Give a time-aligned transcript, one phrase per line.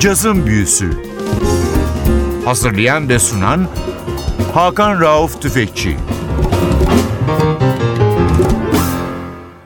[0.00, 0.90] Cazın Büyüsü
[2.44, 3.68] Hazırlayan ve sunan
[4.54, 5.96] Hakan Rauf Tüfekçi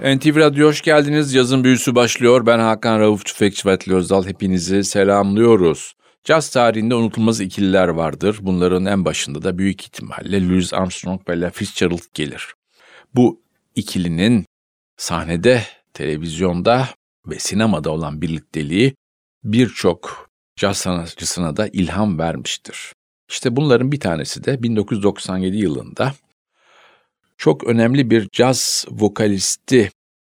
[0.01, 1.35] NTV Radyo hoş geldiniz.
[1.35, 2.47] Yazın büyüsü başlıyor.
[2.47, 4.27] Ben Hakan Rauf Tüfekçi ve Özdal.
[4.27, 5.95] Hepinizi selamlıyoruz.
[6.25, 8.39] Caz tarihinde unutulmaz ikililer vardır.
[8.41, 12.55] Bunların en başında da büyük ihtimalle Louis Armstrong ve La Fitzgerald gelir.
[13.15, 13.43] Bu
[13.75, 14.47] ikilinin
[14.97, 15.63] sahnede,
[15.93, 16.89] televizyonda
[17.27, 18.95] ve sinemada olan birlikteliği
[19.45, 20.24] birçok
[20.57, 22.93] caz sanatçısına da ilham vermiştir.
[23.31, 26.15] İşte bunların bir tanesi de 1997 yılında
[27.39, 29.91] çok önemli bir caz vokalisti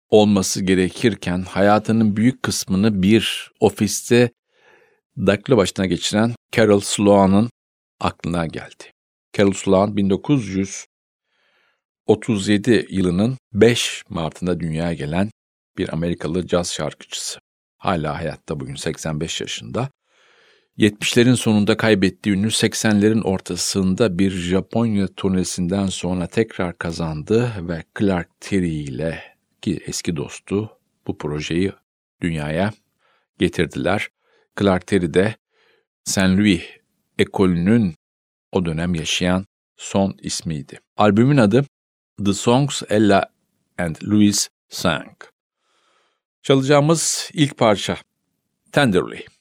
[0.10, 4.32] olması gerekirken hayatının büyük kısmını bir ofiste
[5.18, 7.50] daklo başına geçiren Carol Sloan'ın
[8.00, 8.84] aklına geldi.
[9.38, 15.30] Carol Sloan 1937 yılının 5 Mart'ında dünyaya gelen
[15.78, 17.40] bir Amerikalı caz şarkıcısı.
[17.78, 19.90] Hala hayatta bugün 85 yaşında.
[20.82, 28.84] 70'lerin sonunda kaybettiği ünlü 80'lerin ortasında bir Japonya turnesinden sonra tekrar kazandı ve Clark Terry
[28.84, 29.24] ile
[29.62, 31.72] ki eski dostu bu projeyi
[32.22, 32.74] dünyaya
[33.40, 34.08] getirdiler.
[34.60, 35.36] Clark Terry de
[36.04, 36.64] Saint Louis
[37.20, 37.96] ekolünün
[38.52, 39.46] o dönem yaşayan
[39.78, 40.80] son ismiydi.
[40.98, 41.66] Albümün adı
[42.26, 43.32] The Songs Ella
[43.78, 45.16] and Louis Sang.
[46.44, 47.98] Çalacağımız ilk parça
[48.72, 49.41] Tenderly.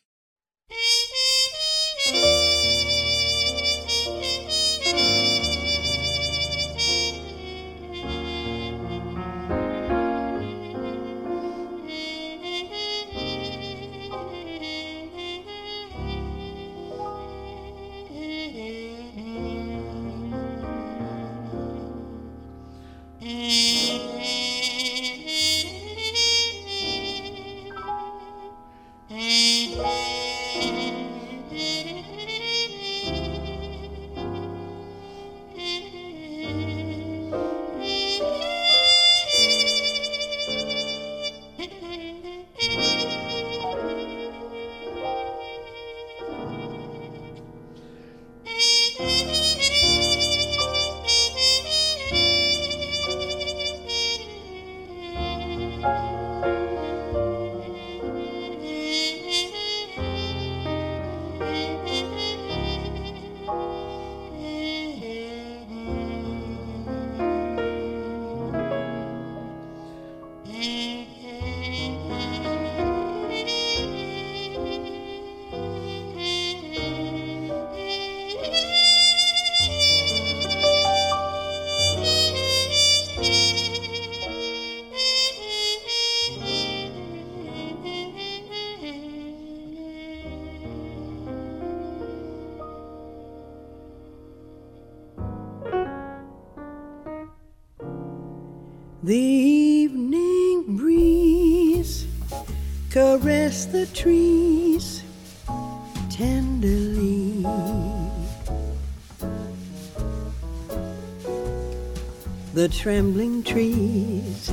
[112.53, 114.53] The trembling trees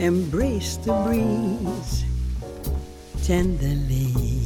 [0.00, 2.04] embrace the breeze
[3.22, 4.39] tenderly.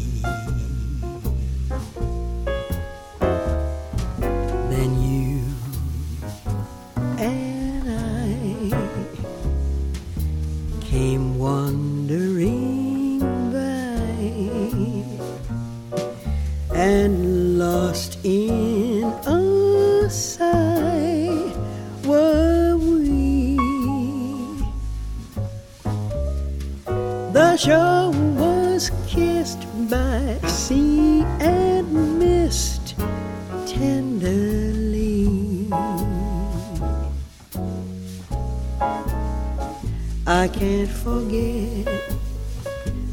[40.45, 41.89] I can't forget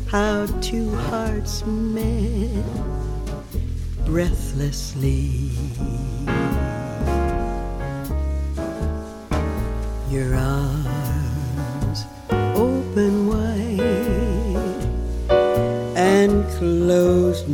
[0.10, 2.66] how two hearts met
[4.06, 5.52] breathlessly.
[10.10, 12.06] Your arms
[12.54, 13.80] open wide
[15.96, 17.48] and closed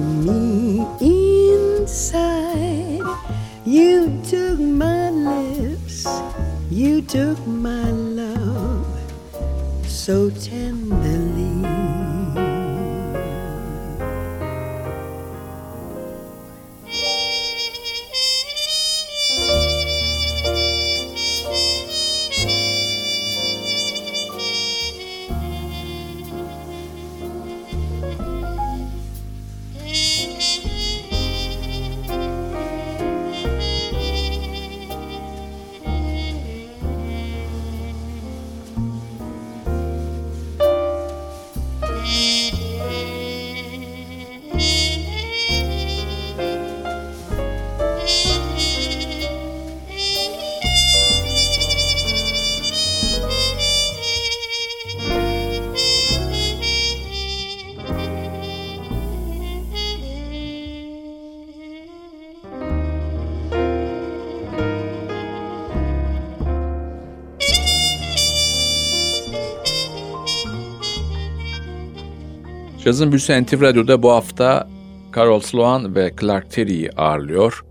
[72.87, 74.69] Cazın Büyüsü NTV Radyo'da bu hafta
[75.15, 77.65] Carol Sloan ve Clark Terry'i ağırlıyor.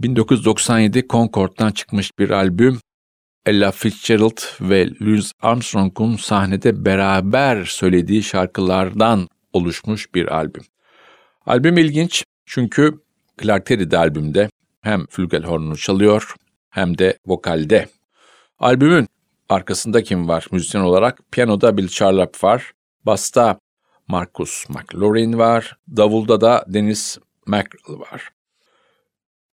[0.00, 2.78] 1997 Concord'dan çıkmış bir albüm.
[3.46, 10.64] Ella Fitzgerald ve Louis Armstrong'un sahnede beraber söylediği şarkılardan oluşmuş bir albüm.
[11.46, 13.00] Albüm ilginç çünkü
[13.42, 14.48] Clark Terry de albümde
[14.80, 16.34] hem flügelhornunu çalıyor
[16.70, 17.88] hem de vokalde.
[18.58, 19.08] Albümün
[19.48, 21.20] arkasında kim var müzisyen olarak?
[21.30, 22.72] Piyanoda Bill Charlap var,
[23.06, 23.58] basta
[24.08, 28.30] Marcus McLaurin var, davulda da Dennis Mackerel var.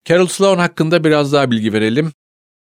[0.05, 2.13] Carol Sloan hakkında biraz daha bilgi verelim.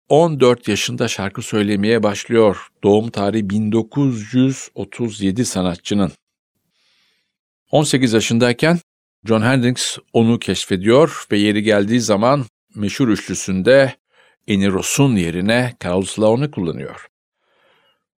[0.08, 2.68] 14 yaşında şarkı söylemeye başlıyor.
[2.82, 6.12] Doğum tarihi 1937 sanatçının.
[7.70, 8.78] 18 yaşındayken
[9.24, 12.44] John Hendrix onu keşfediyor ve yeri geldiği zaman
[12.74, 13.94] meşhur üçlüsünde
[14.46, 17.06] Eni Ross'un yerine Carol Sloan'ı kullanıyor.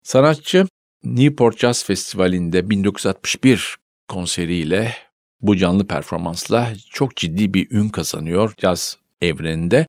[0.02, 0.66] Sanatçı
[1.14, 3.76] Newport Jazz Festivali'nde 1961
[4.08, 4.94] konseriyle
[5.40, 9.86] bu canlı performansla çok ciddi bir ün kazanıyor caz evreninde.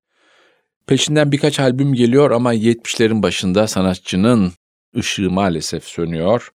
[0.88, 4.54] Peşinden birkaç albüm geliyor ama 70'lerin başında sanatçının
[4.98, 6.52] ışığı maalesef sönüyor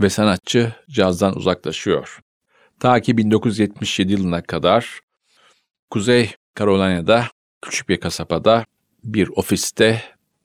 [0.00, 2.20] ve sanatçı cazdan uzaklaşıyor.
[2.80, 5.00] Ta ki 1977 yılına kadar
[5.90, 7.26] Kuzey Carolina'da
[7.62, 8.64] küçük bir kasabada
[9.04, 10.02] bir ofiste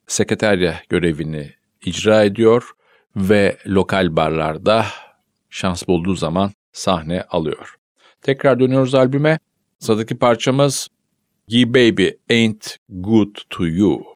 [0.07, 1.53] sekreterya görevini
[1.85, 2.75] icra ediyor
[3.15, 4.85] ve lokal barlarda
[5.49, 7.75] şans bulduğu zaman sahne alıyor.
[8.21, 9.39] Tekrar dönüyoruz albüme.
[9.79, 10.87] Sıradaki parçamız
[11.47, 14.15] Ye Baby Ain't Good To You.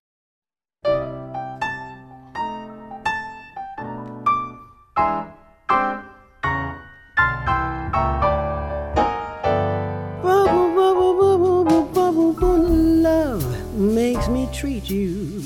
[14.59, 15.41] treat you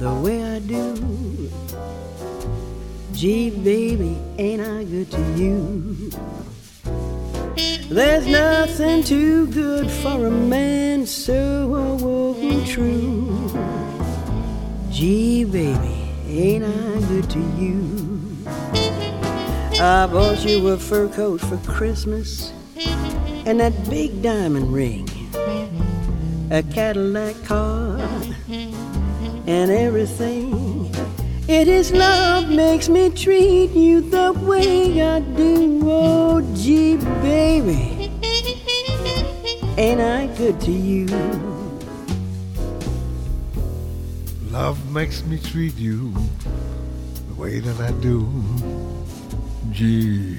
[0.00, 1.29] the way I do.
[3.20, 6.10] Gee, baby, ain't I good to you?
[7.90, 13.52] There's nothing too good for a man so awoke and true.
[14.90, 18.38] Gee, baby, ain't I good to you?
[18.46, 22.54] I bought you a fur coat for Christmas
[23.44, 25.06] and that big diamond ring,
[26.50, 27.98] a Cadillac car,
[28.48, 30.69] and everything.
[31.52, 35.80] It is love makes me treat you the way I do.
[35.82, 38.08] Oh, gee, baby,
[39.76, 41.06] ain't I good to you?
[44.52, 46.14] Love makes me treat you
[47.26, 48.30] the way that I do.
[49.72, 50.38] Gee,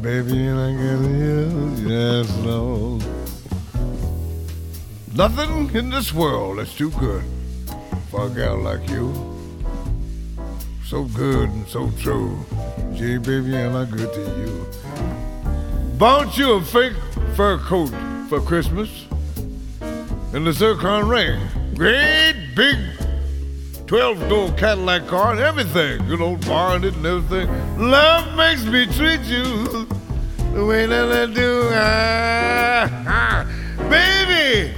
[0.00, 1.90] baby, ain't I good to you?
[1.92, 3.04] Yes, Lord.
[5.14, 7.22] Nothing in this world is too good
[8.10, 9.31] for a girl like you
[10.92, 12.38] so good and so true.
[12.92, 14.66] Gee, baby, am I good to you?
[15.96, 16.92] Bought you a fake
[17.34, 17.90] fur coat
[18.28, 19.06] for Christmas
[20.34, 21.40] and the zircon ring.
[21.76, 22.76] Great big
[23.86, 26.06] 12 door Cadillac car and everything.
[26.08, 27.48] Good old barn and everything.
[27.78, 29.86] Love makes me treat you
[30.52, 31.70] the way that I do.
[31.72, 33.46] Ah, ah.
[33.88, 34.74] Baby,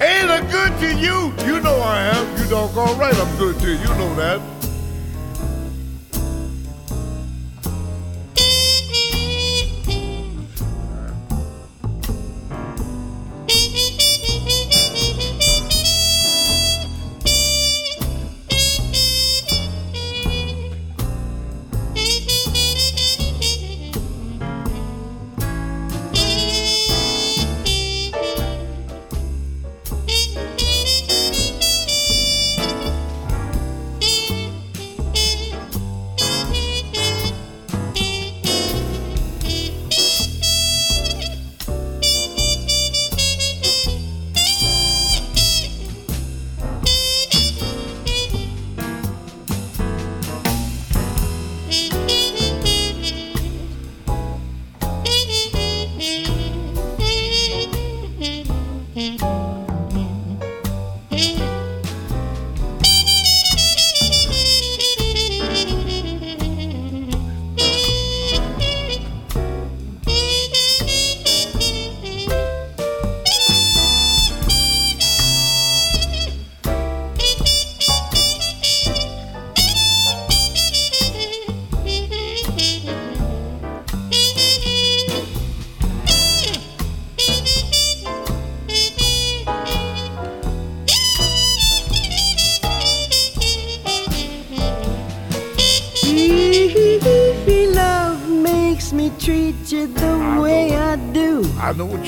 [0.00, 1.34] ain't I good to you?
[1.46, 2.38] You know I am.
[2.38, 3.76] You doggone right I'm good to you.
[3.76, 4.59] You know that.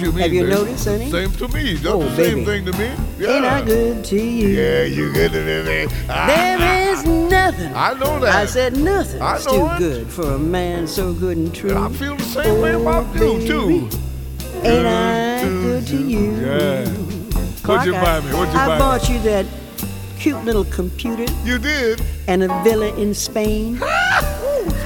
[0.02, 0.22] You mean.
[0.22, 0.52] Have you baby.
[0.54, 1.10] noticed, honey?
[1.10, 1.74] Same to me.
[1.74, 2.44] That's Oh, the same baby.
[2.44, 2.90] thing to me.
[3.18, 3.36] Yeah.
[3.36, 4.48] Ain't I good to you?
[4.48, 5.86] Yeah, you get it in there.
[5.86, 7.72] There is nothing.
[7.74, 8.34] I know that.
[8.34, 9.22] I said nothing.
[9.22, 9.78] I know too it.
[9.78, 11.70] good for a man so good and true.
[11.70, 13.88] And I feel the same way about Oh, you too.
[14.64, 16.32] Ain't I good to you?
[16.36, 16.84] Yeah.
[17.62, 18.32] Clark, What'd you buy me?
[18.34, 18.72] What'd you I buy me?
[18.74, 19.46] I bought you that
[20.18, 22.00] cute little computer You did.
[22.28, 23.80] and a villa in Spain.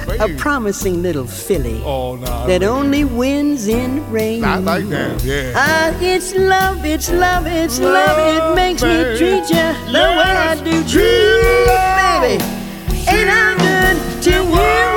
[0.07, 2.47] A promising little filly Oh no.
[2.47, 4.43] that only wins in rain.
[4.43, 5.23] I like that.
[5.23, 5.53] Yeah.
[5.55, 8.17] Ah, it's love, it's love, it's love.
[8.17, 11.67] It makes me treat you the way I do treat
[12.27, 12.43] baby.
[13.07, 14.96] and I'm good to you?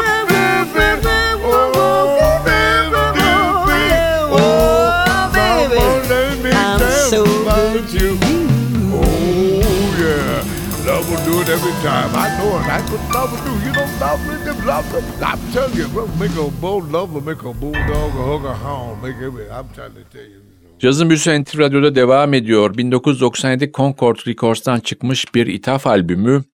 [11.83, 12.11] Time.
[12.15, 12.65] I know it.
[12.71, 13.55] That's what love will do.
[13.67, 14.53] You know, love will do.
[14.67, 15.05] Love will.
[15.31, 16.83] I'm telling you, bro, make a bull
[17.29, 19.51] make a bulldog, a hug, a hound, make every.
[19.51, 20.41] I'm trying to tell you.
[20.79, 22.77] Cazın Büyüsü NTV Radyo'da devam ediyor.
[22.77, 26.45] 1997 Concord Records'tan çıkmış bir ithaf albümü.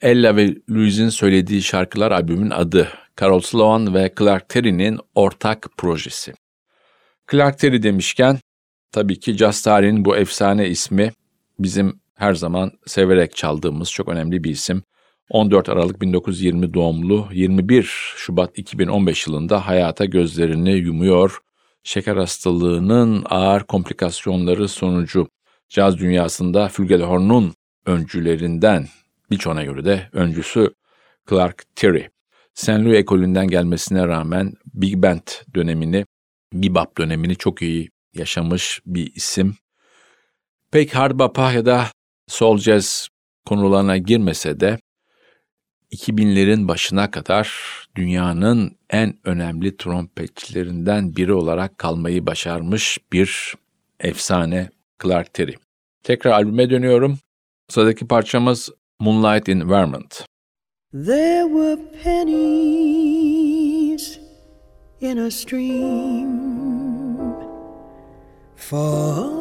[0.00, 2.88] Ella ve Louise'in söylediği şarkılar albümün adı.
[3.20, 6.32] Carol Sloan ve Clark Terry'nin ortak projesi.
[7.30, 8.38] Clark Terry demişken
[8.92, 11.12] tabii ki jazz tarihinin bu efsane ismi
[11.58, 14.82] bizim her zaman severek çaldığımız çok önemli bir isim.
[15.30, 17.82] 14 Aralık 1920 doğumlu 21
[18.16, 21.38] Şubat 2015 yılında hayata gözlerini yumuyor.
[21.84, 25.28] Şeker hastalığının ağır komplikasyonları sonucu
[25.68, 27.54] caz dünyasında flügelhorn'un
[27.86, 28.86] öncülerinden
[29.30, 30.74] birçoğuna göre de öncüsü
[31.30, 32.08] Clark Terry.
[32.54, 32.68] St.
[32.68, 36.06] Louis ekolünden gelmesine rağmen Big Band dönemini,
[36.52, 39.56] bebop dönemini çok iyi yaşamış bir isim.
[40.70, 41.86] Pek hard bop'a ya da
[42.30, 43.08] soul jazz
[43.46, 44.78] konularına girmese de
[45.92, 47.50] 2000'lerin başına kadar
[47.96, 53.54] dünyanın en önemli trompetçilerinden biri olarak kalmayı başarmış bir
[54.00, 54.70] efsane
[55.02, 55.54] Clark Terry.
[56.02, 57.18] Tekrar albüme dönüyorum.
[57.68, 58.70] Sıradaki parçamız
[59.00, 60.24] Moonlight in Vermont.
[60.92, 63.40] There were pennies
[65.00, 66.40] in a stream,
[68.56, 69.39] leaves,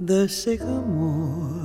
[0.00, 1.57] the sycamore,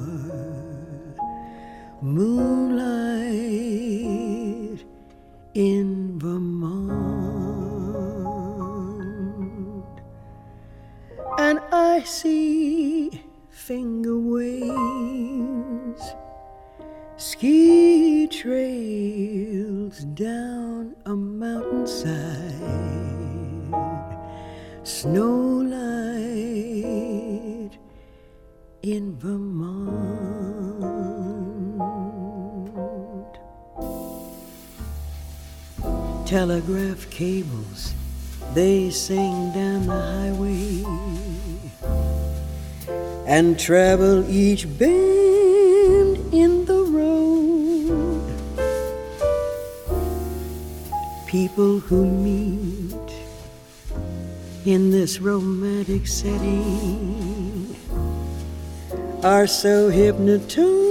[36.53, 37.95] Telegraph cables,
[38.53, 40.83] they sing down the highway
[43.25, 48.22] and travel each bend in the road.
[51.25, 53.12] People who meet
[54.63, 57.75] in this romantic setting
[59.24, 60.82] are so hypnotized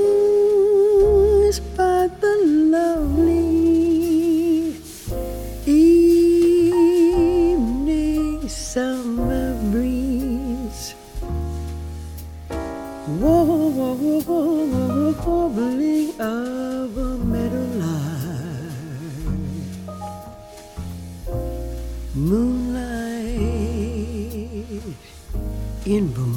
[25.93, 26.32] in Vermont.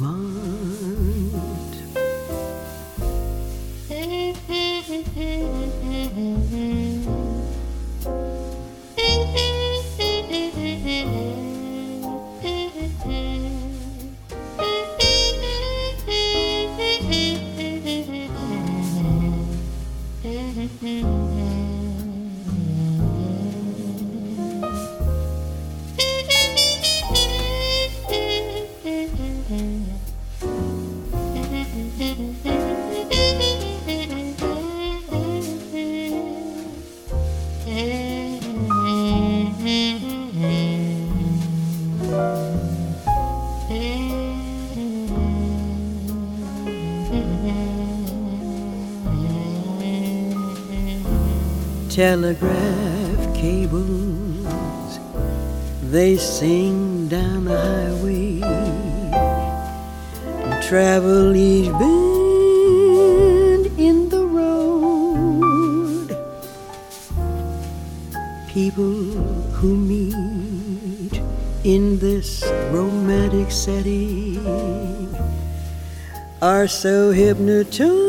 [51.96, 54.98] Telegraph cables,
[55.80, 58.42] they sing down the highway,
[60.44, 66.14] and travel each bend in the road.
[68.48, 68.92] people
[69.56, 71.22] who meet
[71.64, 74.36] in this romantic setting
[76.42, 78.05] are so hypnotized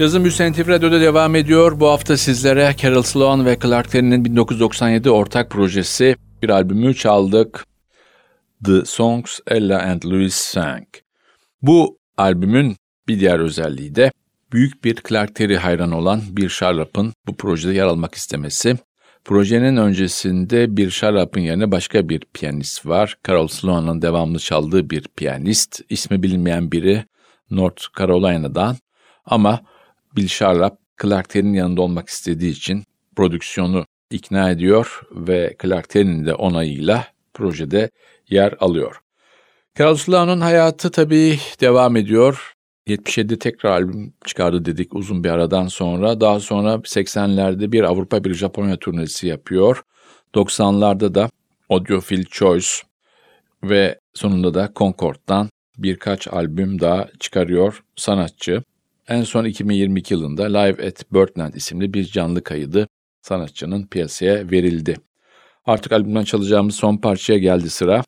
[0.00, 1.80] Cazın NTV Radyo'da devam ediyor.
[1.80, 7.66] Bu hafta sizlere Carol Sloan ve Clark Terry'nin 1997 ortak projesi bir albümü çaldık.
[8.64, 10.86] The Songs Ella and Louis Sang.
[11.62, 12.76] Bu albümün
[13.08, 14.12] bir diğer özelliği de
[14.52, 18.76] büyük bir Clark Terry hayranı olan bir Sharap'ın bu projede yer almak istemesi.
[19.24, 23.18] Projenin öncesinde bir Sharap'ın yerine başka bir piyanist var.
[23.28, 25.80] Carol Sloan'ın devamlı çaldığı bir piyanist.
[25.88, 27.04] İsmi bilinmeyen biri
[27.50, 28.76] North Carolina'dan.
[29.24, 29.60] Ama
[30.16, 32.84] Bill Sharap, Clark Terry'nin yanında olmak istediği için
[33.16, 37.90] prodüksiyonu ikna ediyor ve Clark Terry'nin de onayıyla projede
[38.28, 39.00] yer alıyor.
[39.78, 42.54] Carol Sloan'ın hayatı tabii devam ediyor.
[42.86, 46.20] 77'de tekrar albüm çıkardı dedik uzun bir aradan sonra.
[46.20, 49.82] Daha sonra 80'lerde bir Avrupa bir Japonya turnesi yapıyor.
[50.34, 51.30] 90'larda da
[51.68, 52.68] Audiophile Choice
[53.64, 58.62] ve sonunda da Concord'dan birkaç albüm daha çıkarıyor sanatçı.
[59.10, 62.88] En son 2022 yılında Live at Birdland isimli bir canlı kaydı
[63.22, 64.96] sanatçının piyasaya verildi.
[65.64, 68.02] Artık albümden çalacağımız son parçaya geldi sıra.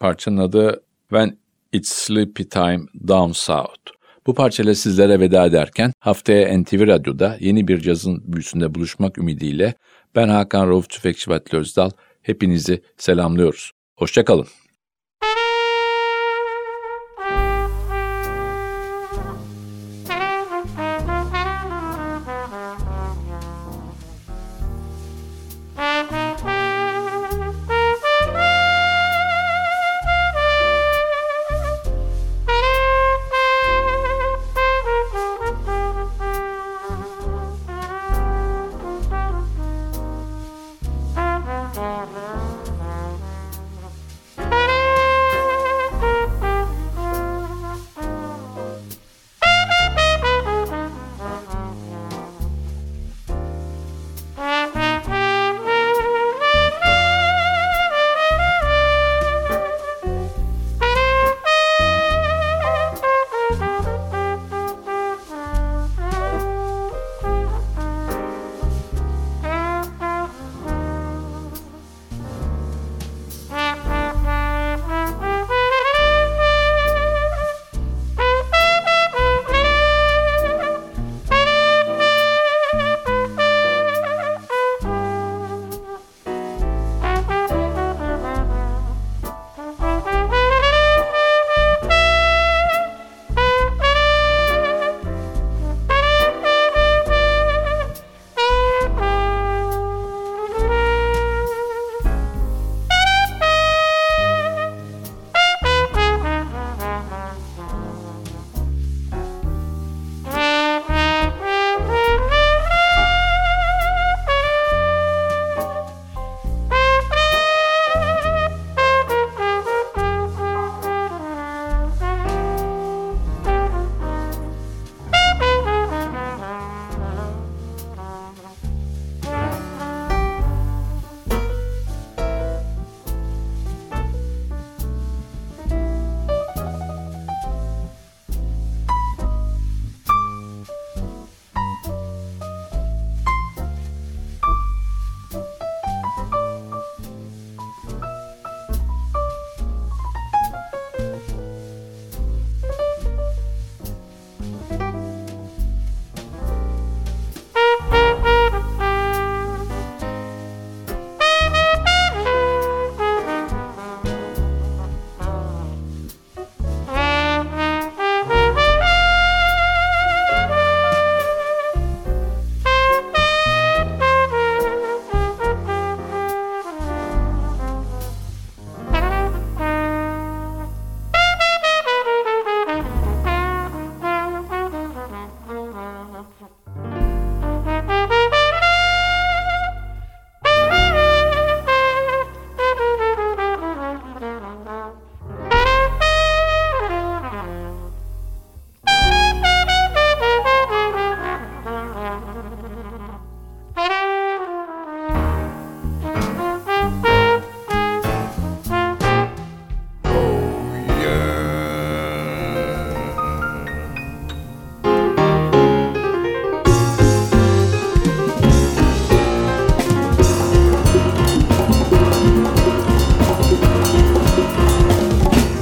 [0.00, 1.38] Parçanın adı When
[1.72, 3.90] It's Sleepy Time Down South.
[4.26, 9.74] Bu parçayla sizlere veda ederken haftaya NTV Radyo'da yeni bir cazın büyüsünde buluşmak ümidiyle
[10.14, 11.90] ben Hakan Rauf Tüfekçi Vatli Özdal
[12.22, 13.70] hepinizi selamlıyoruz.
[13.96, 14.46] Hoşçakalın.